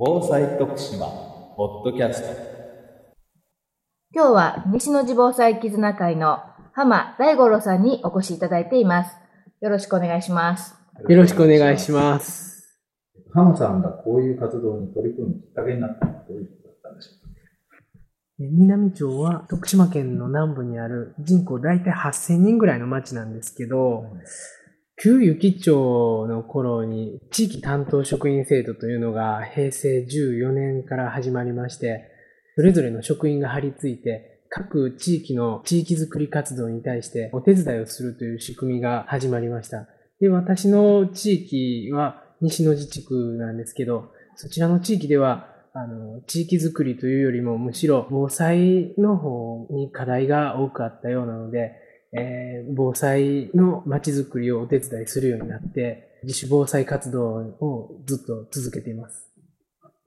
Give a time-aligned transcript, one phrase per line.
[0.00, 1.08] 防災徳島
[1.56, 2.28] ポッドキャスト
[4.14, 6.38] 今日は西の地防災絆会の
[6.72, 9.16] 浜大五郎さんにお越しいただいています。
[9.60, 10.76] よろしくお願いします。
[11.08, 12.78] よろしくお願いします。
[13.34, 17.28] 浜さんがこういう活動に取り組むきっかけになったのはどういうことだったんでしょうか
[18.38, 24.04] 南町は徳島県の南部にある人口大体8000人ぐらいの町なんですけど、
[25.00, 32.10] 旧雪町の頃に地域担当職員制度というのが平成14年から始まりまして、
[32.56, 39.86] それぞれの職員が張り付いて、各地域の地域づくり活動に対してお手伝いをするという仕組みが始まりました。
[40.20, 51.72] で、私の地域は西野地地区なんですけど、そちらの地域では、あの、地域づくりというよりもむしろ防災の方に課題が多くあったようなので、
[52.12, 57.28] えー防災の街づくりをお手伝いするようになって、自主防災活動
[57.60, 59.28] をずっと続けています。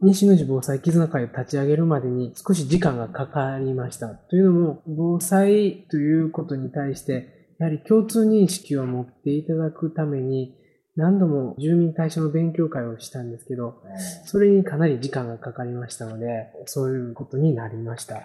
[0.02, 4.10] 西野寺防災絆会を立ち上げるまでに少し時間がかかりました。
[4.10, 10.55] というのも、防災ということに対して、やはり共通認識を持っていただくために、
[10.96, 13.82] 何度も住民対象の勉強会をしたんですけど、
[14.26, 18.24] それにかなり時間がかかりましたので、そういうことになりました。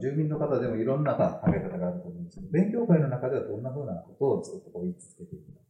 [0.00, 5.60] 住民の方でもいろんな考え方があると思うんですけど、勉強会の中ではどんなふうなことをずっとこう言い続けているの？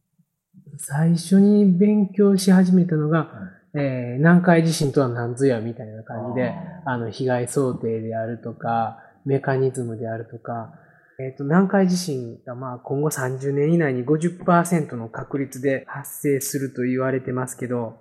[0.77, 3.29] 最初に勉強し始めたのが、
[3.73, 6.53] えー南海地震とは何ぞやみたいな感じで、
[6.85, 10.73] あの、被害想定であるとか、メカニズムであるとか、
[11.19, 17.99] えっ、と、南海地震がまあ今後30年以内に50%の確率で発生すると言われてますけど、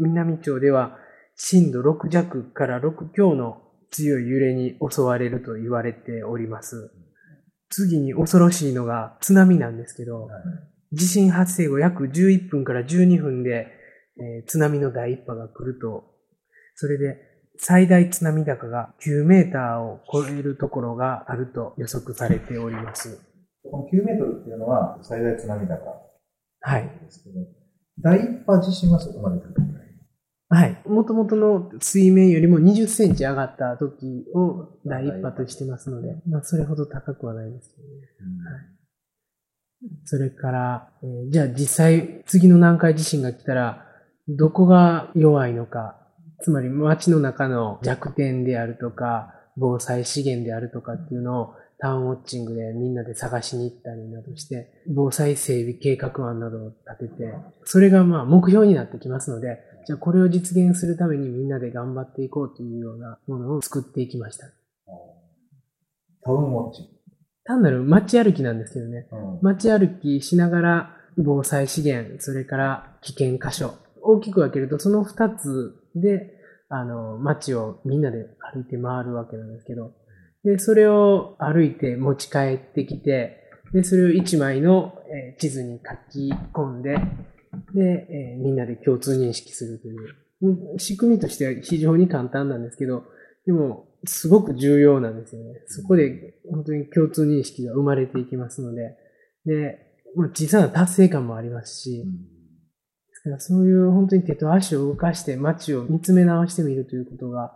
[0.00, 0.98] 南町では
[1.36, 3.62] 震度6弱から6強の
[3.94, 6.90] 強い揺れに襲われると言われております。
[7.70, 10.28] 次に恐ろしいのが津波なんですけど、
[10.92, 13.68] 地震発生後約11分から12分で、
[14.18, 16.04] えー津波の第一波が来ると、
[16.74, 17.18] それで
[17.56, 23.20] 最大津波高が9メーターを超えるところがあると予測されております。
[23.62, 25.74] この9メートルっていうのは最大津波高
[26.60, 26.82] はい。
[26.82, 27.40] ですけど、
[28.00, 29.73] 第一波地震はそこまで来る
[30.54, 30.82] はい。
[30.86, 38.74] 元々の水面よりも20センチ上がった時を第一波としてますので、まあそれほど高くはないですけどね。
[40.04, 43.84] それから、えーじゃあ実際次の南海地震が来たら、
[44.28, 45.98] どこが弱いのか、
[46.40, 57.34] つまり街の中の弱点であるとか、防災資源であるとかっていうのをタウンウォッチングでみんなで探しに行ったりなどして、防災整備計画案などを立てて、
[57.64, 64.46] それがまあ目標になってきますので、じゃあこれを実現するためにみんなで頑張っていこうというようなものを作っていきました。
[66.22, 66.88] タウンウォッチ。
[67.44, 69.06] 単なる街歩きなんですけどね。
[69.12, 76.30] うん街歩きしながら防災資源、それから危険箇所、大きく分けるとその二つで、
[76.68, 79.92] あの、街をみんなで歩いて回るわけなんですけど、
[80.44, 83.40] で、それを歩いて持ち帰ってきて、
[83.72, 86.96] で、それを一枚のえー地図に書き込んで、
[87.74, 90.78] で、えーみんなで共通認識するといううん。
[90.78, 93.04] 仕組みとしては非常に簡単なんですけど、
[93.46, 95.62] でも、すごく重要なんですよね。
[95.66, 98.96] そこで本当に共通認識が生まれていきますので、
[99.46, 99.78] で、
[100.14, 107.54] まあ、小さな達成感もありますし、ですからそういう本当に手と足を動かして街を見つめ直してみるということが、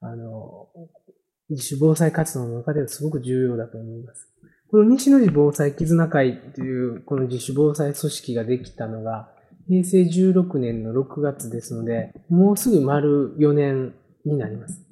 [0.00, 0.68] あの、
[1.50, 4.28] 自主防災活動の中ではすごく重要だと思います。
[4.70, 9.33] この西野寺防災絆会というこの自主防災組織ができたのが
[9.68, 13.94] 平成16年の6月ですので、もうすぐ丸4年
[14.24, 14.86] になります。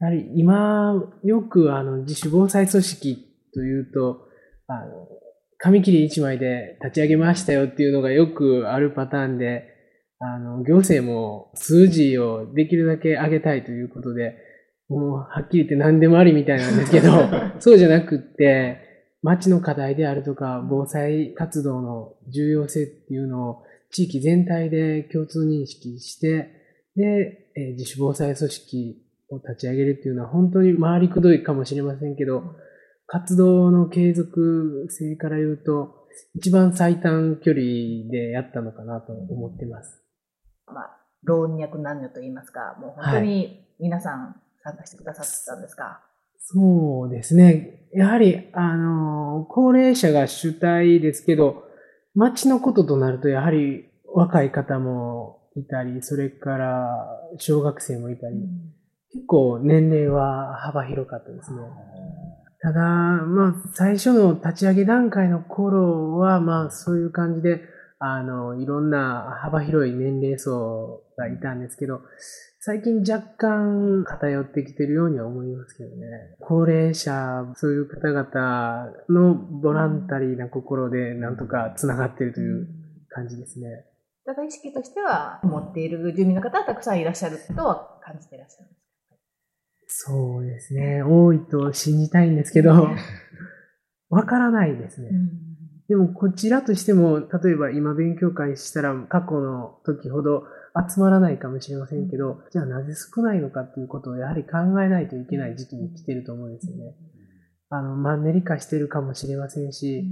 [0.00, 4.28] やはり今、よくあの自主防災組織というと、
[4.68, 5.08] あの、
[5.58, 9.64] 紙切り一枚で立ち上げましたよっていうのがよくあるパターンで、
[10.20, 14.36] あの、行政も数字をできるだけ上げたいということで、
[14.88, 17.10] もうはっきり言って何でもありみたいなんですけど、
[17.58, 18.87] そうじゃなくって、
[19.22, 26.50] 町の課題であるとか、防災活動の重要性っていうのを地域全体で共通認識して、
[26.94, 32.56] で、えー自主防災組織を立ち上げるっていうのは本当に回りくどいかもしれませんけど、
[33.06, 37.62] 活動の継続性から言うと、一番最短距離
[38.10, 40.02] でやったのかなと思ってます。
[40.66, 46.07] まあ、老若男女と言いますか、もう本当に皆さん参加してくださったんですか。
[46.38, 47.88] そうですね。
[47.92, 51.64] やはり、あの、高齢者が主体ですけど、
[52.14, 56.86] 町のこととなると、やはり若い方もいたり、それから
[57.38, 58.36] 小学生もいたり、
[59.12, 61.58] 結構年齢は幅広かったですね。
[62.60, 67.62] ただ、まあ、最初の立ち上げ段階の頃は、まあ、そういう感じで、
[68.00, 72.00] あの、いろんな幅広い年齢層がいたんですけど、
[72.60, 76.06] 最近若干偏ってきてるようには思いますけどね。
[76.40, 82.68] 高齢者、そういう方々のボランタリーな心でなんとか繋がっているという
[83.10, 83.84] 感じですね。
[84.26, 88.74] ただ意識としては、持っている住民の方はたくさんいらっしゃるとは感じていらっしゃるんで
[89.86, 91.04] すそうですね。
[91.04, 92.88] 多いと信じたいんですけど、
[94.10, 95.10] わからないですね。
[95.88, 100.42] でもこちらとしても、例えば今勉強会したら過去の時ほど
[100.88, 106.94] 集まらないかもしれませんけど、じゃあなぜ少ないのかっていうことをやはり考えないといけない時期に来てると思うんですよね。
[107.70, 110.04] あの、マンネリ化してるかもしれませんし、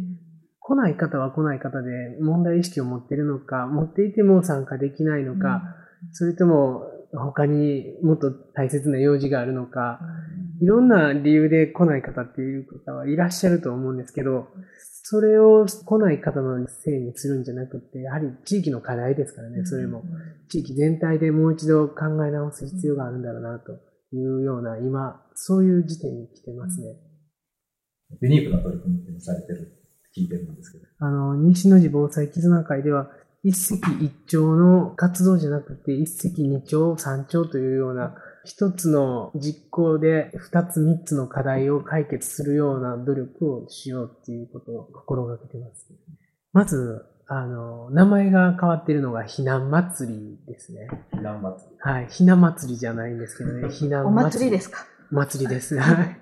[0.61, 1.91] 来ない方は来ない方で
[2.21, 5.63] 問題意識を持ってるのか、持っていても参加できないのか、
[6.13, 6.83] それとも
[7.13, 10.01] 他にもっと大切な用事があるのか、
[10.61, 14.49] いろんな理由で来ない方っていう方はいらっしゃると思うんですけど、
[15.09, 20.03] それを来ない方のせいにするんじゃなくて、やはり地域の課題ですからね、それも。
[20.49, 23.73] 地域全体でもう一度考え直す必要があるんだろうな、と
[24.13, 26.97] いうような、今、そういう時点に来てますね。
[28.21, 29.77] ユニークな取り組みをされてる
[30.17, 30.85] 聞いてるんですけど。
[30.99, 33.11] あの、西野寺防災絆会では、
[33.45, 45.89] 一石一鳥の活動じゃなくて、一石二鳥、三鳥というような、一つの実行で二つ三つの課題を解決するような努力をしようっていうことを心がけてます。
[46.53, 50.87] まず、あの、名前が変わっているのが避難祭りですね。
[51.13, 51.77] 避難祭り。
[51.81, 52.07] はい。
[52.07, 53.67] 避難祭りじゃないんですけどね。
[53.69, 54.87] 避難お祭りですか？
[55.11, 55.77] 祭りです。
[55.77, 56.17] はい。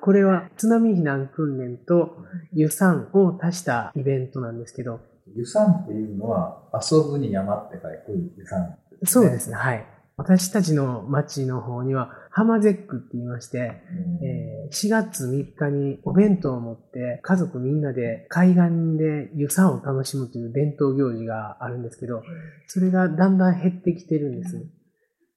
[0.00, 2.16] これは津波避難訓練と
[2.52, 5.00] 湯山を足したイベントなんですけど。
[5.34, 8.76] 湯山っていうのは遊ぶに山って書いて湯山。
[9.04, 9.56] そうですね。
[9.56, 9.84] はい。
[10.18, 13.82] 私たちの町の方には、浜絶句って言いまして、
[14.22, 22.22] えー、4月3日にお弁当を持って家族みんなで海岸で湯山を楽しむという伝統行事があるんですけど、
[22.66, 24.66] それがだんだん減ってきてるんです。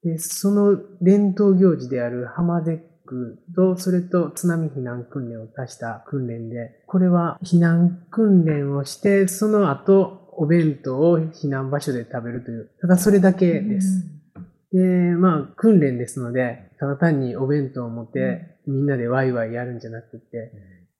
[0.03, 14.18] で、その伝統行事である浜絶句と、それと津波避難訓練を足した訓練で、これは避難訓練をして、その後、お弁当を避難場所で食べるという、ただそれだけです。
[14.71, 14.79] で、
[15.15, 20.51] まあ、訓練ですので、ただ単にお弁当を持って、みんなでワイワイやるんじゃなくて、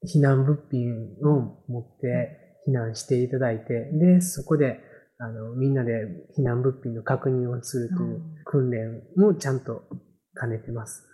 [0.06, 0.94] 避難物品
[1.24, 4.80] を持って避難していただいて、で、そこで、
[5.20, 6.08] あの、みんなで
[6.38, 9.84] 避難物品の確認をするという訓練もちゃんと
[10.40, 11.06] 兼ねてます。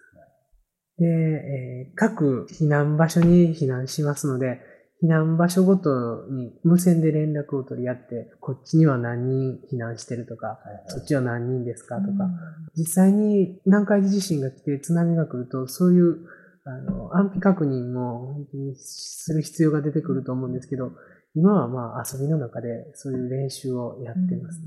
[0.98, 4.60] で、えー各避難場所に避難しますので、
[5.04, 12.30] 避難場所ごとに無線で連絡を取り合って、こっちには何人避難してるとか、そっちは何人ですかとか、
[12.78, 16.18] 実際に南海地震が来て津波が来ると、そういう
[16.64, 20.94] あの安否確認も本当にする必要が出てくると思うんですけど、
[21.36, 24.60] 今はまあ遊びの中でそういう練習をやってます。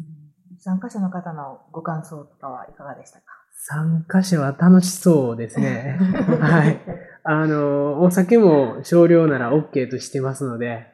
[0.60, 3.24] 参加者の方のご感想とかはいかがでしたか？
[3.60, 5.98] 参加者は楽しそうですね。
[6.40, 6.78] はい。
[7.30, 10.86] あの、お酒も少量なら OK としてますので、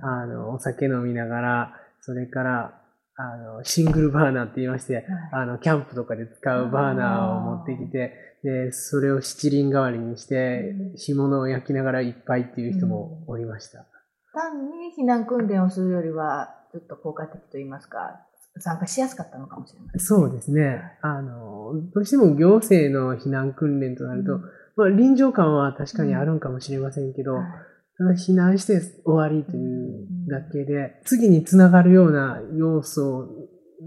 [0.00, 2.80] あの、お酒飲みながら、それから、
[3.14, 13.84] あの、シングルバーナーって言いまして、あの、キャンプとかで使うバーナーを持ってきて、で、それを七輪代わりにして、干物を焼きながらいっぱいっていう人もおりました。
[14.32, 18.18] 単に避難訓練をするよりは、ちょっと効果的と言いますか、
[18.58, 20.00] 参加しやすかったのかもしれません。
[20.00, 20.80] そうですね。
[21.02, 24.40] あの、どうしても行政の避難訓練となると、
[24.76, 27.44] まあ、臨場感は確かにあるんかもしれませんけど、はい。
[27.98, 33.28] ただ避難して終わりというだけで、次につながるような要素を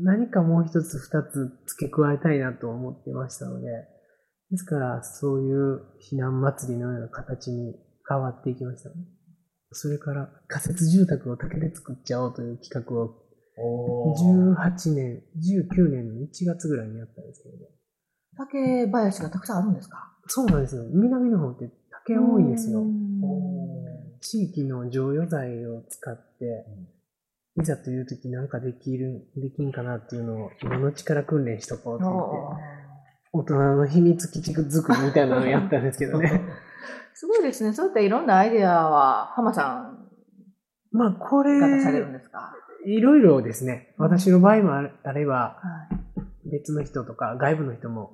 [0.03, 3.67] 何かもう一つ二つ付け加えたいなと思ってましたので、
[4.51, 7.75] ですからそういう避難祭りのような形に
[8.07, 8.89] 変わっていきました。
[9.71, 13.15] それから仮設住宅を竹で作っちゃおうという企画を
[13.57, 14.55] おー。
[14.55, 17.55] 18年、19年の1月ぐらいにやったんですけど。
[17.57, 17.65] ね。
[18.37, 20.11] 竹林がたくさんあるんですか？
[20.27, 20.83] そうなんですよ。
[20.91, 21.69] 南の方って
[22.05, 22.81] 竹多いんですよ。
[22.81, 23.05] うん
[24.21, 26.65] 地域の常用材を使って、
[27.61, 32.63] いざという時なんかできる、できんかなっていうのを今のうちから訓練しとこうと思って、
[33.33, 36.41] 大人の秘密基地作りみたいなのをやったんですけどね。
[37.13, 37.73] すごいですね。
[37.73, 39.93] そういったいろんなアイデアは、浜さ
[40.91, 42.51] まあこれんが出されるんですか？
[42.87, 43.93] いろいろですね。
[43.99, 45.87] 私の場合もあれば、は
[46.45, 46.49] い。
[46.51, 48.11] 別の人とか外部の人も、はい。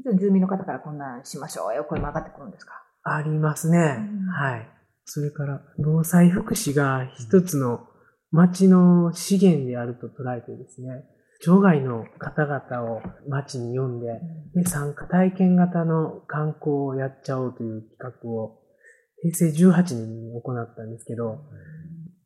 [0.00, 0.18] い。
[0.18, 2.72] 住民の方からこんなんしましょうよ、声も上がってくるんですか？
[3.02, 3.96] ありますね。
[3.98, 4.68] うんはい。
[5.04, 7.86] それから、防災福祉が一つの
[8.30, 11.04] 町の資源であると捉えてですね、
[11.42, 14.06] 町外の方々を町に呼んで、
[14.54, 18.60] で、参加体験型の観光をやっちゃおうという企画を、
[19.22, 21.40] 平成18年に行ったんですけど、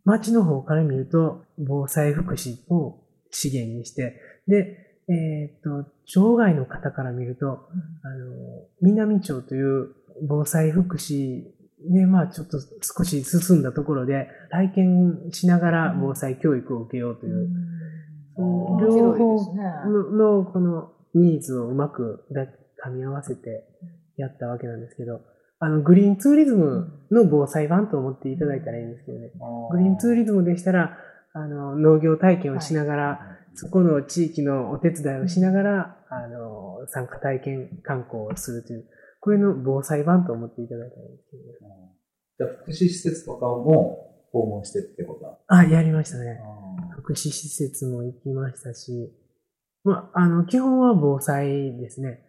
[0.05, 7.47] 町の方から見ると、防災福祉を資源にして、で、えっ、と、町外の方から見ると、
[8.03, 9.95] あの、南町という
[10.27, 11.45] 防災福祉
[11.91, 17.51] で、まあちょっと少し進んだところで、体験しながら防災教育を受けようという、
[18.39, 18.79] うん。
[18.79, 19.55] 両方
[20.15, 22.47] ののこのニーズをうまくだ
[22.85, 23.65] 噛み合わせて
[24.17, 25.21] やったわけなんですけど、
[25.61, 29.31] あの、グリーンツーリズムの防災版と思っていただいたらいいんですけどね。
[29.71, 30.99] グリーンツーリズムでしたら、
[31.33, 38.85] あの、農業体験をしながら、そこの地域のお手伝いをしながら、あの、参加体験観光をするという、
[39.21, 41.85] これの防災版と思っていただいたらいいんですけどね。
[42.39, 45.39] じゃあ、福祉施設とかも訪問してってことだ。
[45.47, 46.41] あ、やりましたね。
[46.43, 49.13] あ福祉施設も行きましたし、
[49.85, 52.21] まあ、あの、基本は防災ですね。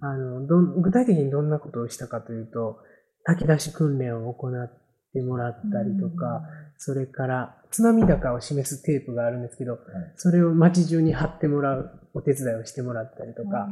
[0.00, 2.80] あの、どん、具体的にどんなことをしたかというと、
[3.24, 4.81] 炊き出し訓練を行っ
[5.12, 6.42] てもらったりとか、
[6.78, 9.78] それから津波高を示すテープがあるんですけど、
[10.16, 13.68] それを街中に貼ってもらうお手伝いをしてもらったりとか、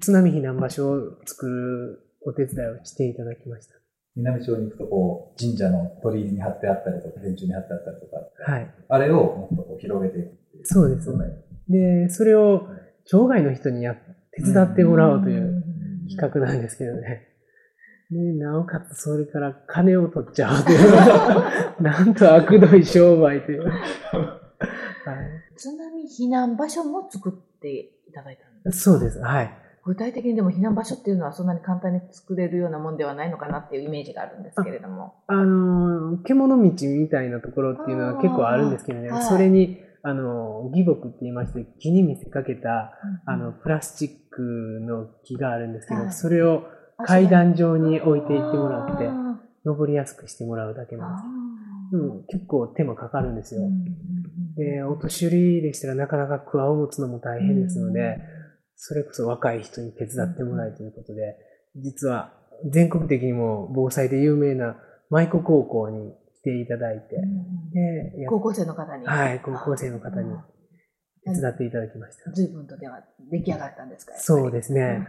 [0.00, 3.68] 津波避難場所を作るお手伝いをしていただきまし
[4.16, 8.52] 南町に行くと、こう、神社の鳥居に貼ってあったりとか、電柱に貼ってあったりとか、た。
[8.52, 8.74] はい。
[8.88, 10.66] あれをもっとこう広げていくっていう。
[10.66, 11.18] そうですね。
[11.68, 12.66] で、それを
[13.04, 13.94] 町外の人にや、
[14.32, 15.62] 手伝ってもらおうという
[16.08, 17.28] 企画なんですけどね。
[18.10, 23.64] で、なおかつそれから金を取っちゃうという、なんと悪どい商売という。
[23.68, 29.18] はい津波避難場所も作っていただいたんですそうです。
[29.20, 29.50] はい。
[29.84, 35.14] 具体的にでも避難場所っていうのはそんなに簡単に作れるようなもんではないのかなっていうイメージがあるんですけれども。
[35.28, 42.92] あのー、獣道みたいなところっていうのは結構あるんですけどねはい、それに、あのー、義木って言いまして、木に見せかけた、
[43.26, 44.42] あの、プラスチック
[44.82, 46.64] の木があるんですけど、はいそれを
[47.04, 49.26] 階段状に置いていってもらって、あ
[49.64, 51.46] 登りやすくしてもらうだけーなんです
[51.92, 53.62] うん、結構手間かかるんですよ。
[54.56, 58.18] で、お年寄りでしたらなかなか桑を持つのも大変ですので、
[58.76, 61.36] それこそ若い人に手伝ってもらいということで、
[61.76, 62.32] 実は
[62.70, 64.76] 全国的にも防災で有名な
[65.10, 67.16] 舞子高校に来ていただいて、
[68.16, 69.06] で、や高校生の方に。
[69.06, 70.34] はい、高校生の方に
[71.24, 72.32] 手伝っていただきました。
[72.32, 73.00] 随分とでは
[73.30, 75.06] 出来上がったんですかそうですね。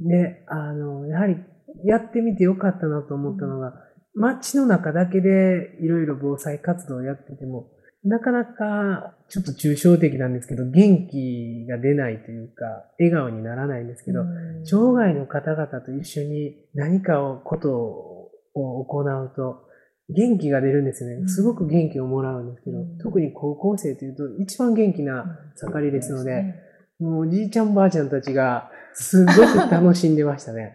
[0.00, 1.36] で、あの、やはり
[1.84, 3.74] やってみてよかったなと思ったのが、
[4.14, 7.70] 街の中だけでいろいろ防災活動をやってても、
[8.02, 12.64] なかなかちょっと抽象的なんですけど、元気が出ないというか、
[12.98, 14.24] 笑顔にならないんですけど、
[14.64, 17.70] 町外の方々と一緒に何かを、こと
[18.54, 19.68] を行うと、
[20.08, 21.28] 元気が出るんですよね。
[21.28, 22.98] すごく元気をもらうんですけど、うん。
[22.98, 26.54] 特に高校生というと一番元気な盛りですので、ね。
[26.98, 29.38] もうおじいちゃんばあちゃんたちがすごく
[29.70, 30.74] 楽しんでましたね。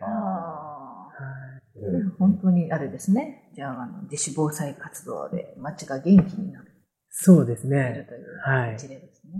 [2.20, 3.52] 本当にあれですね。
[3.54, 6.72] じゃあ、あの自主防災活動で街が元気になる
[7.10, 8.08] そうですね。
[8.46, 9.34] はい一例ですね。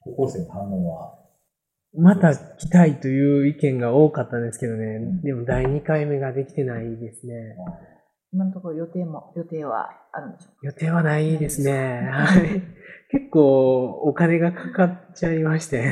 [0.00, 1.18] 高校生の反応は、
[1.96, 4.98] また来たいという意見が多かったんですけどね。
[4.98, 7.56] んでも第2回目ができてないですね。
[8.32, 12.08] 今のところ予定も、予定はあるんでしょう予定はないですね。
[12.10, 12.62] はい。
[13.10, 15.84] 結構お金がかかっちゃいまして。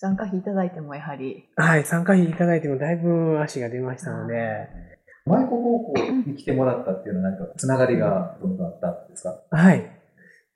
[0.00, 1.84] 参加費いただいてもやはり、はい。
[1.84, 4.66] 参加費いただいてもだいぶ足が出ましたので。
[5.26, 5.94] 舞子高校
[6.26, 9.38] に来てもらったっていうのは何かつながりがどんどんあったんですか？
[9.50, 9.84] はい。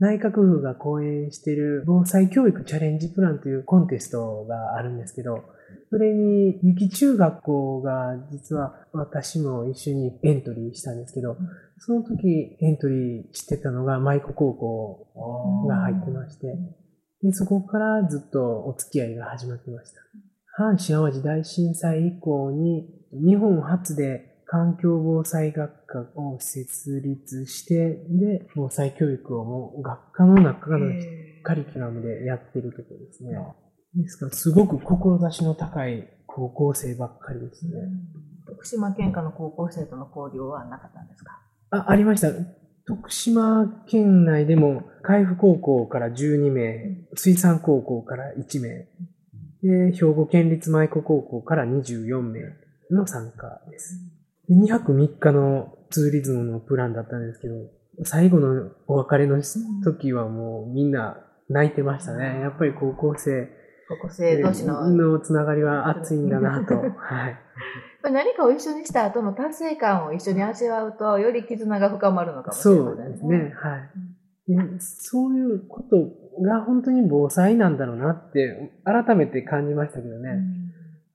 [0.01, 5.45] 内閣府が講演している防災教育チャレンジプランというコンテストがあるんですけど、
[5.91, 11.37] それに、ゆき中学校が実は私も一緒にエントリーしたんですけど、
[11.79, 16.57] その時エントリーしてたのが舞子高校が入ってまして、
[17.25, 20.01] でそこからずっとお付き合いが始まってました。
[20.63, 30.87] 阪神淡路大震災以降に日本初で環境防災学科を設立して、で、防災教育をもう学科の中の
[31.43, 33.33] カリキュラムでやってるところですね。
[33.97, 37.73] ですから、すごく志の高い高校生ばっかりですね。
[38.47, 41.41] 徳島県下の高校生との交流はなかったんですか？
[41.71, 42.29] あ、ありました。
[42.87, 48.87] 徳島県内でも、海部高校から12名、水産高校から1名、
[49.63, 52.41] で、兵庫県立舞子高校から24名
[52.91, 53.99] の参加です。
[54.49, 57.55] で2泊3日のツーリズムのプランだったんですけど、
[58.05, 59.41] 最後のお別れの
[59.83, 62.41] 時はもうみんな泣いてましたね。
[62.41, 63.49] やっぱり高校生
[63.89, 64.91] 高校生同士の。
[64.91, 66.75] のつながりは熱いんだなと。
[66.99, 67.39] はい。
[68.11, 73.11] 何かを一緒にした後の達成感を一緒に味わうと、より絆が深まるのかもしれそうませんね。
[73.13, 73.39] ですね。
[73.57, 73.91] はい。
[74.47, 75.97] でそういうこと
[76.43, 80.43] が本当に防災なんだろうなって改めて感じましたけどね。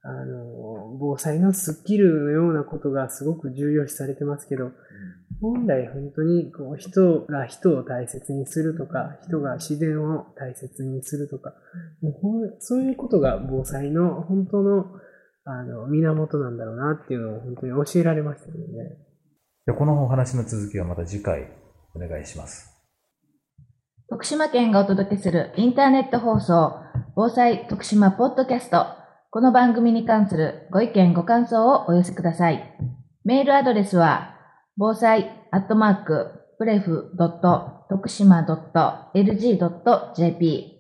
[0.02, 4.72] あの、防災のスキルのようなことがすごく重要視されてますけど、
[5.42, 11.54] 本来本当にこう人が人を大切にするとか、人が自然を大切にするとか、
[12.02, 14.86] もうそういうことが防災の本当の
[15.52, 18.66] あの源なんだろうなっていうのを本当に教えられましたけどね。
[19.66, 21.48] でこのお話の続きはまた次回
[21.96, 22.72] お願いします。
[24.10, 26.76] 徳島県がお届けするインターネット放送、
[27.16, 28.86] 防災徳島ポッドキャスト。
[29.32, 32.76] この番組に関するご意見ご感想をお寄せください。
[33.24, 34.36] メールアドレスは、
[34.78, 38.46] 防災アットマーク、プレフドット徳島
[39.14, 40.80] .lg.jp、